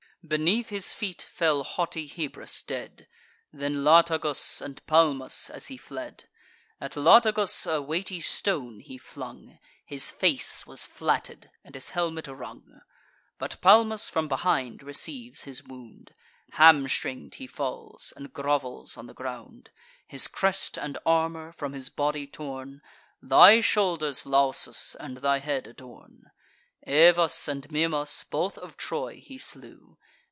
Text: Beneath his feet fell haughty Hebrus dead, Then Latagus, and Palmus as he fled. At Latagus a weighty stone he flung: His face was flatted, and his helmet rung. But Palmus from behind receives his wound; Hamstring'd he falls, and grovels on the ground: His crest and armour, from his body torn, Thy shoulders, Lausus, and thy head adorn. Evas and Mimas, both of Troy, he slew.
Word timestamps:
Beneath 0.23 0.69
his 0.69 0.93
feet 0.93 1.27
fell 1.33 1.63
haughty 1.63 2.05
Hebrus 2.07 2.61
dead, 2.63 3.07
Then 3.51 3.83
Latagus, 3.83 4.61
and 4.61 4.85
Palmus 4.85 5.49
as 5.49 5.65
he 5.65 5.77
fled. 5.77 6.25
At 6.79 6.91
Latagus 6.95 7.65
a 7.65 7.81
weighty 7.81 8.21
stone 8.21 8.81
he 8.81 8.99
flung: 8.99 9.57
His 9.83 10.11
face 10.11 10.67
was 10.67 10.85
flatted, 10.85 11.49
and 11.65 11.73
his 11.73 11.89
helmet 11.89 12.27
rung. 12.27 12.81
But 13.39 13.59
Palmus 13.61 14.09
from 14.09 14.27
behind 14.27 14.83
receives 14.83 15.45
his 15.45 15.63
wound; 15.63 16.13
Hamstring'd 16.51 17.33
he 17.35 17.47
falls, 17.47 18.13
and 18.15 18.31
grovels 18.31 18.97
on 18.97 19.07
the 19.07 19.15
ground: 19.15 19.71
His 20.05 20.27
crest 20.27 20.77
and 20.77 20.99
armour, 21.03 21.51
from 21.51 21.73
his 21.73 21.89
body 21.89 22.27
torn, 22.27 22.83
Thy 23.23 23.59
shoulders, 23.59 24.27
Lausus, 24.27 24.95
and 24.99 25.17
thy 25.17 25.39
head 25.39 25.65
adorn. 25.65 26.29
Evas 26.87 27.47
and 27.47 27.71
Mimas, 27.71 28.23
both 28.23 28.57
of 28.59 28.75
Troy, 28.77 29.19
he 29.23 29.37
slew. 29.39 29.97